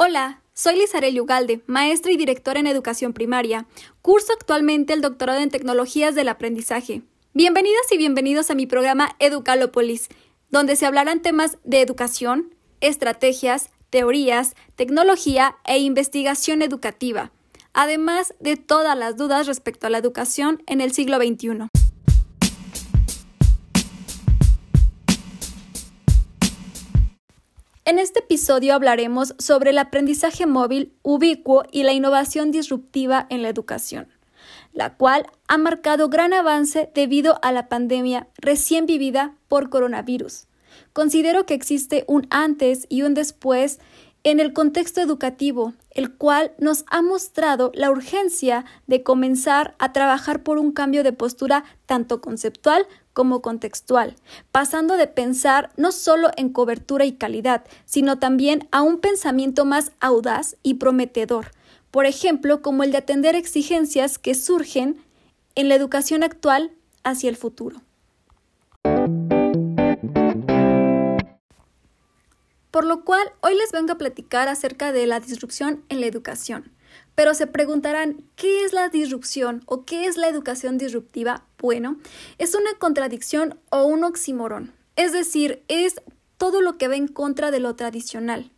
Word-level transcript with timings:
Hola, 0.00 0.42
soy 0.54 0.76
Lizarel 0.76 1.20
Ugalde, 1.20 1.60
maestra 1.66 2.12
y 2.12 2.16
directora 2.16 2.60
en 2.60 2.68
educación 2.68 3.12
primaria. 3.12 3.66
Curso 4.00 4.32
actualmente 4.32 4.92
el 4.92 5.00
doctorado 5.00 5.40
en 5.40 5.50
tecnologías 5.50 6.14
del 6.14 6.28
aprendizaje. 6.28 7.02
Bienvenidas 7.34 7.90
y 7.90 7.98
bienvenidos 7.98 8.48
a 8.52 8.54
mi 8.54 8.68
programa 8.68 9.16
Educalopolis, 9.18 10.08
donde 10.50 10.76
se 10.76 10.86
hablarán 10.86 11.20
temas 11.20 11.58
de 11.64 11.80
educación, 11.80 12.54
estrategias, 12.80 13.70
teorías, 13.90 14.54
tecnología 14.76 15.56
e 15.64 15.78
investigación 15.78 16.62
educativa, 16.62 17.32
además 17.72 18.34
de 18.38 18.54
todas 18.54 18.96
las 18.96 19.16
dudas 19.16 19.48
respecto 19.48 19.88
a 19.88 19.90
la 19.90 19.98
educación 19.98 20.62
en 20.68 20.80
el 20.80 20.92
siglo 20.92 21.16
XXI. 21.16 21.66
En 27.88 27.98
este 27.98 28.18
episodio 28.18 28.74
hablaremos 28.74 29.34
sobre 29.38 29.70
el 29.70 29.78
aprendizaje 29.78 30.44
móvil 30.44 30.92
ubicuo 31.00 31.62
y 31.72 31.84
la 31.84 31.94
innovación 31.94 32.50
disruptiva 32.50 33.26
en 33.30 33.40
la 33.40 33.48
educación, 33.48 34.08
la 34.74 34.98
cual 34.98 35.24
ha 35.46 35.56
marcado 35.56 36.10
gran 36.10 36.34
avance 36.34 36.90
debido 36.94 37.38
a 37.40 37.50
la 37.50 37.70
pandemia 37.70 38.28
recién 38.36 38.84
vivida 38.84 39.36
por 39.48 39.70
coronavirus. 39.70 40.48
Considero 40.92 41.46
que 41.46 41.54
existe 41.54 42.04
un 42.08 42.26
antes 42.28 42.84
y 42.90 43.04
un 43.04 43.14
después 43.14 43.78
en 44.22 44.38
el 44.38 44.52
contexto 44.52 45.00
educativo, 45.00 45.72
el 45.90 46.14
cual 46.14 46.52
nos 46.58 46.84
ha 46.90 47.00
mostrado 47.00 47.72
la 47.74 47.90
urgencia 47.90 48.66
de 48.86 49.02
comenzar 49.02 49.74
a 49.78 49.94
trabajar 49.94 50.42
por 50.42 50.58
un 50.58 50.72
cambio 50.72 51.02
de 51.04 51.14
postura 51.14 51.64
tanto 51.86 52.20
conceptual 52.20 52.86
como 53.18 53.42
contextual, 53.42 54.14
pasando 54.52 54.96
de 54.96 55.08
pensar 55.08 55.72
no 55.76 55.90
solo 55.90 56.30
en 56.36 56.50
cobertura 56.50 57.04
y 57.04 57.14
calidad, 57.14 57.64
sino 57.84 58.20
también 58.20 58.68
a 58.70 58.82
un 58.82 59.00
pensamiento 59.00 59.64
más 59.64 59.90
audaz 59.98 60.54
y 60.62 60.74
prometedor, 60.74 61.50
por 61.90 62.06
ejemplo, 62.06 62.62
como 62.62 62.84
el 62.84 62.92
de 62.92 62.98
atender 62.98 63.34
exigencias 63.34 64.20
que 64.20 64.36
surgen 64.36 65.02
en 65.56 65.68
la 65.68 65.74
educación 65.74 66.22
actual 66.22 66.70
hacia 67.02 67.28
el 67.28 67.36
futuro. 67.36 67.82
Por 72.70 72.84
lo 72.84 73.04
cual, 73.04 73.32
hoy 73.40 73.56
les 73.56 73.72
vengo 73.72 73.94
a 73.94 73.98
platicar 73.98 74.46
acerca 74.46 74.92
de 74.92 75.08
la 75.08 75.18
disrupción 75.18 75.82
en 75.88 76.02
la 76.02 76.06
educación. 76.06 76.70
Pero 77.18 77.34
se 77.34 77.48
preguntarán, 77.48 78.22
¿qué 78.36 78.62
es 78.62 78.72
la 78.72 78.90
disrupción 78.90 79.64
o 79.66 79.84
qué 79.84 80.06
es 80.06 80.16
la 80.16 80.28
educación 80.28 80.78
disruptiva? 80.78 81.44
Bueno, 81.58 81.98
es 82.38 82.54
una 82.54 82.72
contradicción 82.78 83.58
o 83.70 83.82
un 83.86 84.04
oxímoron, 84.04 84.72
es 84.94 85.12
decir, 85.12 85.64
es 85.66 85.96
todo 86.36 86.60
lo 86.60 86.78
que 86.78 86.86
va 86.86 86.94
en 86.94 87.08
contra 87.08 87.50
de 87.50 87.58
lo 87.58 87.74
tradicional. 87.74 88.52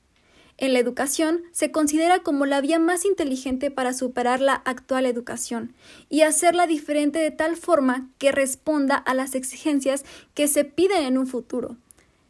En 0.58 0.74
la 0.74 0.78
educación 0.78 1.40
se 1.52 1.70
considera 1.70 2.18
como 2.18 2.44
la 2.44 2.60
vía 2.60 2.78
más 2.78 3.06
inteligente 3.06 3.70
para 3.70 3.94
superar 3.94 4.42
la 4.42 4.56
actual 4.56 5.06
educación 5.06 5.74
y 6.10 6.20
hacerla 6.20 6.66
diferente 6.66 7.18
de 7.18 7.30
tal 7.30 7.56
forma 7.56 8.10
que 8.18 8.30
responda 8.30 8.96
a 8.96 9.14
las 9.14 9.34
exigencias 9.34 10.04
que 10.34 10.48
se 10.48 10.66
piden 10.66 11.04
en 11.04 11.16
un 11.16 11.26
futuro 11.26 11.78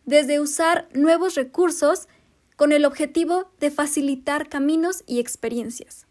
desde 0.06 0.38
usar 0.38 0.88
nuevos 0.94 1.34
recursos 1.34 2.06
con 2.54 2.70
el 2.70 2.84
objetivo 2.84 3.50
de 3.58 3.72
facilitar 3.72 4.48
caminos 4.48 5.02
y 5.08 5.18
experiencias. 5.18 6.06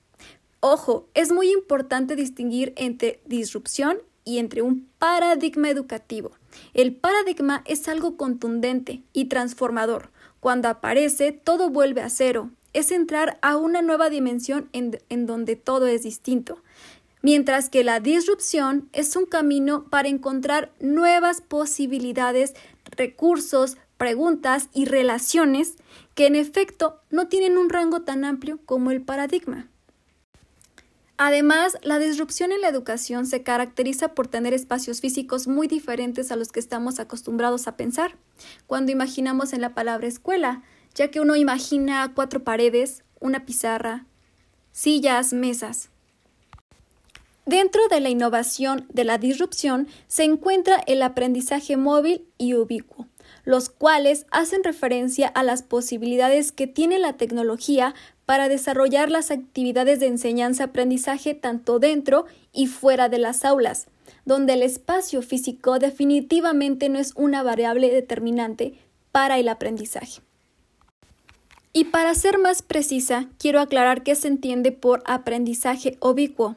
Ojo, 0.62 1.08
es 1.14 1.32
muy 1.32 1.52
importante 1.52 2.16
distinguir 2.16 2.74
entre 2.76 3.22
disrupción 3.26 4.00
y 4.26 4.40
entre 4.40 4.62
un 4.62 4.90
paradigma 5.00 5.70
educativo. 5.70 6.32
El 6.74 6.96
paradigma 6.96 7.64
es 7.66 7.88
algo 7.88 8.18
contundente 8.18 9.04
y 9.14 9.26
transformador. 9.26 10.12
Cuando 10.40 10.68
aparece, 10.68 11.32
todo 11.32 11.70
vuelve 11.70 12.02
a 12.02 12.10
cero. 12.10 12.52
Es 12.74 12.92
entrar 12.92 13.40
a 13.42 13.58
una 13.58 13.82
nueva 13.82 14.10
dimensión 14.10 14.70
en, 14.74 15.00
en 15.10 15.26
donde 15.26 15.56
todo 15.56 15.88
es 15.88 16.04
distinto 16.04 16.62
mientras 17.22 17.70
que 17.70 17.84
la 17.84 18.00
disrupción 18.00 18.90
es 18.94 19.16
un 19.16 19.26
camino 19.26 19.86
para 19.90 20.08
encontrar 20.08 20.72
nuevas 20.80 21.42
posibilidades, 21.42 22.54
recursos, 22.92 23.78
preguntas 23.98 24.70
y 24.74 24.86
relaciones 24.86 25.76
que 26.16 26.28
en 26.28 26.36
efecto 26.36 27.02
no 27.10 27.28
tienen 27.28 27.58
un 27.58 27.70
rango 27.70 28.02
tan 28.02 28.24
amplio 28.24 28.60
como 28.66 28.92
el 28.92 29.02
paradigma. 29.02 29.68
Además, 31.22 31.78
la 31.84 32.00
disrupción 32.00 32.54
en 32.54 32.62
la 32.62 32.70
educación 32.70 33.26
se 33.26 33.44
caracteriza 33.44 34.16
por 34.16 34.28
tener 34.28 34.54
espacios 34.54 35.02
físicos 35.02 35.50
muy 35.50 35.68
diferentes 35.68 36.32
a 36.32 36.38
los 36.38 36.54
que 36.54 36.62
estamos 36.62 36.98
acostumbrados 36.98 37.68
a 37.68 37.76
pensar 37.76 38.16
cuando 38.68 38.94
imaginamos 38.94 39.52
en 39.52 39.60
la 39.60 39.74
palabra 39.74 40.08
escuela, 40.08 40.64
ya 40.96 41.12
que 41.12 41.20
uno 41.20 41.36
imagina 41.36 42.10
cuatro 42.16 42.46
paredes, 42.46 43.04
una 43.20 43.46
pizarra, 43.46 44.06
sillas, 44.72 45.34
mesas. 45.34 45.90
Dentro 47.46 47.82
de 47.90 48.00
la 48.00 48.10
innovación 48.10 48.86
de 48.88 49.04
la 49.04 49.18
disrupción 49.18 49.90
se 50.08 50.24
encuentra 50.24 50.82
el 50.88 51.02
aprendizaje 51.02 51.76
móvil 51.76 52.30
y 52.38 52.54
ubicuo, 52.54 53.10
los 53.44 53.70
cuales 53.70 54.26
hacen 54.32 54.64
referencia 54.64 55.28
a 55.28 55.44
las 55.44 55.64
posibilidades 55.64 56.54
que 56.54 56.68
tiene 56.68 56.98
la 56.98 57.18
tecnología 57.18 57.94
para 58.30 58.48
desarrollar 58.48 59.10
las 59.10 59.32
actividades 59.32 60.00
de 60.00 60.06
enseñanza-aprendizaje 60.06 61.34
tanto 61.34 61.80
dentro 61.80 62.28
y 62.54 62.68
fuera 62.68 63.10
de 63.10 63.18
las 63.18 63.44
aulas, 63.44 63.88
donde 64.24 64.54
el 64.54 64.62
espacio 64.62 65.24
físico 65.24 65.80
definitivamente 65.80 66.90
no 66.90 67.00
es 67.00 67.14
una 67.16 67.42
variable 67.42 67.90
determinante 67.90 68.76
para 69.12 69.40
el 69.40 69.50
aprendizaje. 69.50 70.22
Y 71.74 71.86
para 71.86 72.14
ser 72.14 72.38
más 72.38 72.62
precisa, 72.62 73.28
quiero 73.40 73.62
aclarar 73.62 74.04
qué 74.04 74.14
se 74.14 74.28
entiende 74.28 74.72
por 74.72 75.02
aprendizaje 75.08 75.98
ubicuo, 76.00 76.56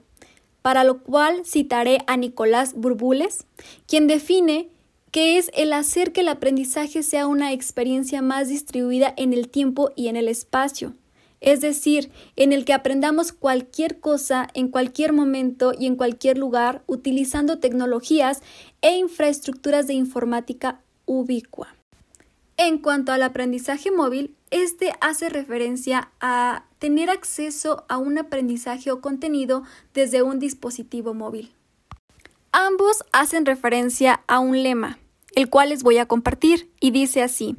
para 0.60 0.84
lo 0.84 1.02
cual 1.02 1.46
citaré 1.46 2.00
a 2.06 2.18
Nicolás 2.18 2.74
Burbules, 2.74 3.46
quien 3.86 4.08
define 4.08 4.68
que 5.10 5.38
es 5.38 5.50
el 5.54 5.72
hacer 5.72 6.12
que 6.12 6.20
el 6.20 6.28
aprendizaje 6.28 7.02
sea 7.02 7.26
una 7.26 7.54
experiencia 7.54 8.20
más 8.20 8.48
distribuida 8.48 9.14
en 9.16 9.32
el 9.32 9.48
tiempo 9.48 9.90
y 9.96 10.08
en 10.08 10.16
el 10.16 10.28
espacio, 10.28 10.92
es 11.42 11.60
decir, 11.60 12.10
en 12.36 12.52
el 12.52 12.64
que 12.64 12.72
aprendamos 12.72 13.32
cualquier 13.32 13.98
cosa 13.98 14.48
en 14.54 14.68
cualquier 14.68 15.12
momento 15.12 15.72
y 15.76 15.86
en 15.86 15.96
cualquier 15.96 16.38
lugar 16.38 16.82
utilizando 16.86 17.58
tecnologías 17.58 18.40
e 18.80 18.96
infraestructuras 18.96 19.88
de 19.88 19.94
informática 19.94 20.80
ubicua. 21.04 21.74
En 22.56 22.78
cuanto 22.78 23.12
al 23.12 23.22
aprendizaje 23.22 23.90
móvil, 23.90 24.36
este 24.50 24.92
hace 25.00 25.30
referencia 25.30 26.12
a 26.20 26.64
tener 26.78 27.10
acceso 27.10 27.84
a 27.88 27.98
un 27.98 28.18
aprendizaje 28.18 28.92
o 28.92 29.00
contenido 29.00 29.64
desde 29.94 30.22
un 30.22 30.38
dispositivo 30.38 31.12
móvil. 31.12 31.52
Ambos 32.52 33.02
hacen 33.12 33.46
referencia 33.46 34.22
a 34.28 34.38
un 34.38 34.62
lema, 34.62 34.98
el 35.34 35.48
cual 35.50 35.70
les 35.70 35.82
voy 35.82 35.98
a 35.98 36.06
compartir, 36.06 36.70
y 36.80 36.92
dice 36.92 37.22
así, 37.22 37.56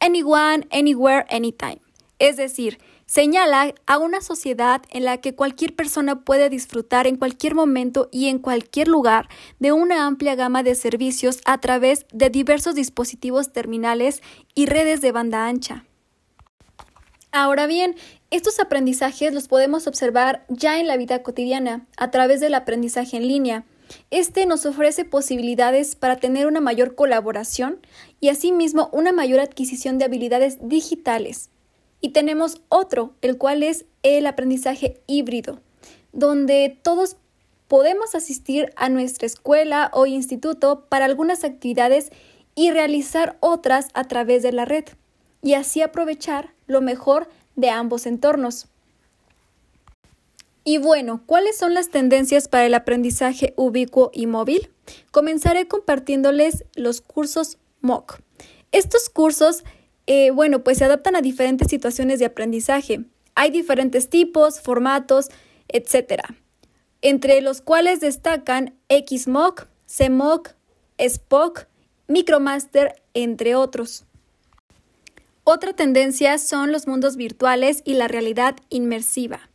Anyone, 0.00 0.66
Anywhere, 0.70 1.26
Anytime. 1.28 1.80
Es 2.18 2.36
decir, 2.38 2.78
señala 3.06 3.74
a 3.86 3.98
una 3.98 4.20
sociedad 4.20 4.82
en 4.90 5.04
la 5.04 5.18
que 5.18 5.34
cualquier 5.34 5.74
persona 5.74 6.24
puede 6.24 6.50
disfrutar 6.50 7.06
en 7.06 7.16
cualquier 7.16 7.54
momento 7.54 8.08
y 8.12 8.28
en 8.28 8.38
cualquier 8.38 8.88
lugar 8.88 9.28
de 9.58 9.72
una 9.72 10.06
amplia 10.06 10.34
gama 10.34 10.62
de 10.62 10.74
servicios 10.74 11.40
a 11.44 11.58
través 11.58 12.06
de 12.12 12.28
diversos 12.30 12.74
dispositivos 12.74 13.52
terminales 13.52 14.22
y 14.54 14.66
redes 14.66 15.00
de 15.00 15.12
banda 15.12 15.46
ancha. 15.46 15.84
Ahora 17.32 17.66
bien, 17.66 17.96
estos 18.30 18.60
aprendizajes 18.60 19.32
los 19.32 19.46
podemos 19.46 19.86
observar 19.86 20.44
ya 20.48 20.80
en 20.80 20.86
la 20.86 20.96
vida 20.96 21.22
cotidiana, 21.22 21.86
a 21.96 22.10
través 22.10 22.40
del 22.40 22.54
aprendizaje 22.54 23.16
en 23.16 23.28
línea, 23.28 23.64
este 24.10 24.46
nos 24.46 24.66
ofrece 24.66 25.04
posibilidades 25.04 25.94
para 25.96 26.16
tener 26.16 26.46
una 26.46 26.60
mayor 26.60 26.94
colaboración 26.94 27.78
y 28.20 28.28
asimismo 28.30 28.88
una 28.92 29.12
mayor 29.12 29.40
adquisición 29.40 29.98
de 29.98 30.06
habilidades 30.06 30.58
digitales. 30.60 31.50
Y 32.00 32.10
tenemos 32.10 32.60
otro, 32.68 33.14
el 33.22 33.38
cual 33.38 33.62
es 33.62 33.84
el 34.02 34.26
aprendizaje 34.26 35.00
híbrido, 35.06 35.60
donde 36.12 36.78
todos 36.82 37.16
podemos 37.68 38.14
asistir 38.14 38.72
a 38.76 38.88
nuestra 38.88 39.26
escuela 39.26 39.90
o 39.92 40.06
instituto 40.06 40.86
para 40.88 41.04
algunas 41.04 41.44
actividades 41.44 42.10
y 42.54 42.70
realizar 42.70 43.36
otras 43.40 43.88
a 43.94 44.04
través 44.04 44.42
de 44.42 44.52
la 44.52 44.64
red, 44.64 44.84
y 45.42 45.54
así 45.54 45.82
aprovechar 45.82 46.54
lo 46.66 46.80
mejor 46.80 47.28
de 47.54 47.70
ambos 47.70 48.06
entornos. 48.06 48.68
Y 50.64 50.78
bueno, 50.78 51.22
¿cuáles 51.26 51.56
son 51.56 51.74
las 51.74 51.90
tendencias 51.90 52.48
para 52.48 52.66
el 52.66 52.74
aprendizaje 52.74 53.54
ubicuo 53.56 54.10
y 54.12 54.26
móvil? 54.26 54.70
Comenzaré 55.12 55.68
compartiéndoles 55.68 56.64
los 56.74 57.00
cursos 57.00 57.58
MOOC. 57.82 58.18
Estos 58.72 59.08
cursos, 59.08 59.62
eh, 60.06 60.30
bueno, 60.30 60.62
pues 60.62 60.78
se 60.78 60.84
adaptan 60.84 61.16
a 61.16 61.20
diferentes 61.20 61.68
situaciones 61.68 62.18
de 62.18 62.26
aprendizaje. 62.26 63.04
Hay 63.34 63.50
diferentes 63.50 64.08
tipos, 64.08 64.60
formatos, 64.60 65.28
etc. 65.68 66.22
Entre 67.02 67.40
los 67.40 67.60
cuales 67.60 68.00
destacan 68.00 68.74
XMOOC, 68.88 69.66
CMOOC, 69.86 70.54
SPOC, 70.98 71.66
Micromaster, 72.08 73.02
entre 73.14 73.56
otros. 73.56 74.04
Otra 75.44 75.74
tendencia 75.74 76.38
son 76.38 76.72
los 76.72 76.86
mundos 76.86 77.16
virtuales 77.16 77.82
y 77.84 77.94
la 77.94 78.08
realidad 78.08 78.56
inmersiva, 78.68 79.48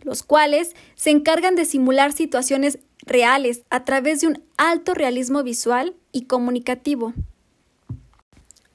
los 0.00 0.22
cuales 0.22 0.74
se 0.96 1.10
encargan 1.10 1.54
de 1.54 1.64
simular 1.64 2.12
situaciones 2.12 2.80
reales 3.02 3.62
a 3.70 3.84
través 3.84 4.20
de 4.20 4.28
un 4.28 4.42
alto 4.56 4.94
realismo 4.94 5.42
visual 5.42 5.94
y 6.10 6.22
comunicativo. 6.22 7.14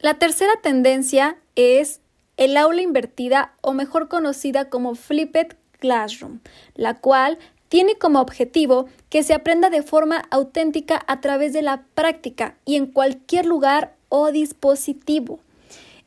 La 0.01 0.15
tercera 0.15 0.53
tendencia 0.63 1.37
es 1.55 2.01
el 2.35 2.57
aula 2.57 2.81
invertida 2.81 3.53
o 3.61 3.73
mejor 3.73 4.07
conocida 4.07 4.67
como 4.67 4.95
Flipped 4.95 5.55
Classroom, 5.77 6.39
la 6.73 6.95
cual 6.95 7.37
tiene 7.69 7.95
como 7.99 8.19
objetivo 8.19 8.87
que 9.09 9.21
se 9.21 9.35
aprenda 9.35 9.69
de 9.69 9.83
forma 9.83 10.25
auténtica 10.31 11.03
a 11.05 11.21
través 11.21 11.53
de 11.53 11.61
la 11.61 11.83
práctica 11.93 12.55
y 12.65 12.77
en 12.77 12.87
cualquier 12.87 13.45
lugar 13.45 13.93
o 14.09 14.31
dispositivo. 14.31 15.39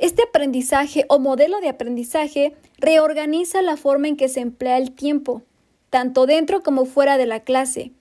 Este 0.00 0.24
aprendizaje 0.24 1.04
o 1.08 1.20
modelo 1.20 1.60
de 1.60 1.68
aprendizaje 1.68 2.56
reorganiza 2.78 3.62
la 3.62 3.76
forma 3.76 4.08
en 4.08 4.16
que 4.16 4.28
se 4.28 4.40
emplea 4.40 4.76
el 4.76 4.90
tiempo, 4.90 5.42
tanto 5.90 6.26
dentro 6.26 6.64
como 6.64 6.84
fuera 6.84 7.16
de 7.16 7.26
la 7.26 7.40
clase, 7.40 7.92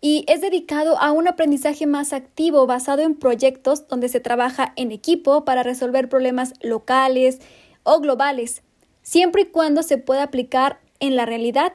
y 0.00 0.24
es 0.28 0.40
dedicado 0.40 0.98
a 0.98 1.12
un 1.12 1.28
aprendizaje 1.28 1.86
más 1.86 2.12
activo 2.12 2.66
basado 2.66 3.02
en 3.02 3.14
proyectos 3.14 3.88
donde 3.88 4.08
se 4.08 4.20
trabaja 4.20 4.72
en 4.76 4.92
equipo 4.92 5.44
para 5.44 5.62
resolver 5.62 6.08
problemas 6.08 6.54
locales, 6.60 7.40
o 7.88 8.00
globales, 8.00 8.62
siempre 9.02 9.42
y 9.42 9.46
cuando 9.46 9.82
se 9.82 9.96
pueda 9.96 10.24
aplicar 10.24 10.80
en 11.00 11.16
la 11.16 11.24
realidad 11.24 11.72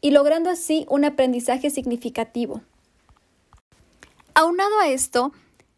y 0.00 0.10
logrando 0.10 0.50
así 0.50 0.84
un 0.90 1.04
aprendizaje 1.04 1.70
significativo. 1.70 2.60
Aunado 4.34 4.78
a 4.80 4.88
esto, 4.88 5.32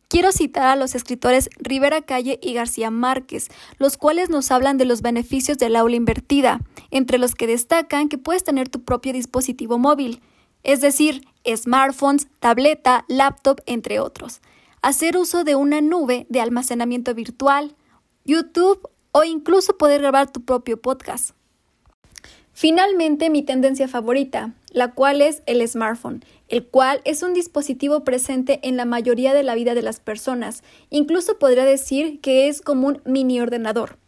quiero 0.08 0.32
citar 0.32 0.66
a 0.66 0.76
los 0.76 0.96
escritores 0.96 1.48
Rivera 1.58 2.02
Calle 2.02 2.40
y 2.42 2.54
García 2.54 2.90
Márquez, 2.90 3.48
los 3.78 3.96
cuales 3.96 4.28
nos 4.28 4.50
hablan 4.50 4.78
de 4.78 4.86
los 4.86 5.02
beneficios 5.02 5.58
del 5.58 5.76
aula 5.76 5.94
invertida, 5.94 6.60
entre 6.90 7.18
los 7.18 7.34
que 7.34 7.46
destacan 7.46 8.08
que 8.08 8.18
puedes 8.18 8.42
tener 8.42 8.68
tu 8.68 8.82
propio 8.82 9.12
dispositivo 9.12 9.78
móvil, 9.78 10.20
es 10.66 10.80
decir, 10.80 11.22
smartphones, 11.46 12.26
tableta, 12.40 13.04
laptop, 13.06 13.60
entre 13.66 14.00
otros. 14.00 14.40
Hacer 14.82 15.16
uso 15.16 15.44
de 15.44 15.54
una 15.54 15.80
nube 15.80 16.26
de 16.28 16.40
almacenamiento 16.40 17.14
virtual, 17.14 17.76
YouTube 18.24 18.88
o 19.12 19.22
incluso 19.22 19.78
poder 19.78 20.00
grabar 20.00 20.30
tu 20.32 20.44
propio 20.44 20.82
podcast. 20.82 21.30
Finalmente, 22.52 23.30
mi 23.30 23.42
tendencia 23.42 23.86
favorita, 23.86 24.54
la 24.70 24.92
cual 24.92 25.22
es 25.22 25.44
el 25.46 25.66
smartphone, 25.68 26.24
el 26.48 26.66
cual 26.66 27.00
es 27.04 27.22
un 27.22 27.32
dispositivo 27.32 28.02
presente 28.02 28.58
en 28.64 28.76
la 28.76 28.86
mayoría 28.86 29.34
de 29.34 29.44
la 29.44 29.54
vida 29.54 29.74
de 29.74 29.82
las 29.82 30.00
personas. 30.00 30.64
Incluso 30.90 31.38
podría 31.38 31.64
decir 31.64 32.20
que 32.20 32.48
es 32.48 32.60
como 32.60 32.88
un 32.88 33.02
mini 33.04 33.40
ordenador. 33.40 33.98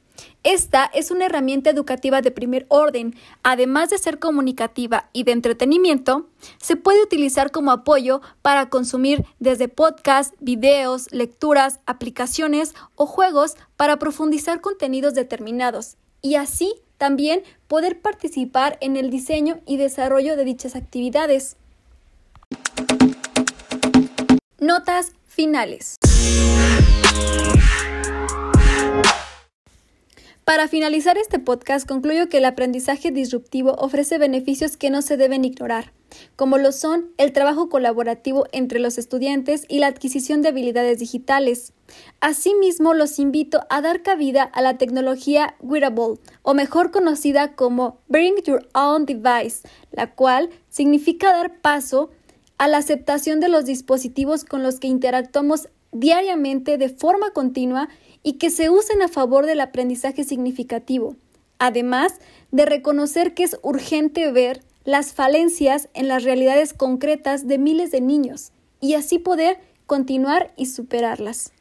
Esta 0.44 0.84
es 0.94 1.10
una 1.10 1.26
herramienta 1.26 1.70
educativa 1.70 2.22
de 2.22 2.30
primer 2.30 2.64
orden. 2.68 3.14
Además 3.42 3.90
de 3.90 3.98
ser 3.98 4.18
comunicativa 4.18 5.10
y 5.12 5.24
de 5.24 5.32
entretenimiento, 5.32 6.28
se 6.58 6.76
puede 6.76 7.02
utilizar 7.02 7.50
como 7.50 7.72
apoyo 7.72 8.20
para 8.40 8.70
consumir 8.70 9.24
desde 9.40 9.68
podcasts, 9.68 10.36
videos, 10.40 11.10
lecturas, 11.12 11.80
aplicaciones 11.86 12.74
o 12.94 13.06
juegos 13.06 13.56
para 13.76 13.98
profundizar 13.98 14.60
contenidos 14.60 15.14
determinados 15.14 15.96
y 16.22 16.36
así 16.36 16.74
también 16.98 17.42
poder 17.66 18.00
participar 18.00 18.78
en 18.80 18.96
el 18.96 19.10
diseño 19.10 19.60
y 19.66 19.76
desarrollo 19.76 20.36
de 20.36 20.44
dichas 20.44 20.76
actividades. 20.76 21.56
Notas 24.58 25.12
finales. 25.26 25.96
Para 30.48 30.66
finalizar 30.66 31.18
este 31.18 31.38
podcast, 31.38 31.86
concluyo 31.86 32.30
que 32.30 32.38
el 32.38 32.46
aprendizaje 32.46 33.10
disruptivo 33.10 33.74
ofrece 33.76 34.16
beneficios 34.16 34.78
que 34.78 34.88
no 34.88 35.02
se 35.02 35.18
deben 35.18 35.44
ignorar, 35.44 35.92
como 36.36 36.56
lo 36.56 36.72
son 36.72 37.10
el 37.18 37.34
trabajo 37.34 37.68
colaborativo 37.68 38.46
entre 38.52 38.78
los 38.78 38.96
estudiantes 38.96 39.66
y 39.68 39.78
la 39.78 39.88
adquisición 39.88 40.40
de 40.40 40.48
habilidades 40.48 41.00
digitales. 41.00 41.74
Asimismo, 42.20 42.94
los 42.94 43.18
invito 43.18 43.60
a 43.68 43.82
dar 43.82 44.02
cabida 44.02 44.42
a 44.42 44.62
la 44.62 44.78
tecnología 44.78 45.54
wearable, 45.60 46.14
o 46.40 46.54
mejor 46.54 46.92
conocida 46.92 47.54
como 47.54 48.00
Bring 48.08 48.42
Your 48.44 48.66
Own 48.72 49.04
Device, 49.04 49.68
la 49.92 50.14
cual 50.14 50.48
significa 50.70 51.30
dar 51.30 51.60
paso 51.60 52.08
a 52.56 52.68
la 52.68 52.78
aceptación 52.78 53.38
de 53.38 53.50
los 53.50 53.66
dispositivos 53.66 54.46
con 54.46 54.62
los 54.62 54.80
que 54.80 54.88
interactuamos 54.88 55.68
diariamente 55.92 56.78
de 56.78 56.88
forma 56.88 57.30
continua 57.30 57.88
y 58.22 58.34
que 58.34 58.50
se 58.50 58.70
usen 58.70 59.02
a 59.02 59.08
favor 59.08 59.46
del 59.46 59.60
aprendizaje 59.60 60.24
significativo, 60.24 61.16
además 61.58 62.20
de 62.50 62.66
reconocer 62.66 63.34
que 63.34 63.44
es 63.44 63.58
urgente 63.62 64.30
ver 64.32 64.62
las 64.84 65.12
falencias 65.12 65.88
en 65.94 66.08
las 66.08 66.24
realidades 66.24 66.72
concretas 66.72 67.46
de 67.46 67.58
miles 67.58 67.90
de 67.90 68.00
niños 68.00 68.52
y 68.80 68.94
así 68.94 69.18
poder 69.18 69.60
continuar 69.86 70.52
y 70.56 70.66
superarlas. 70.66 71.52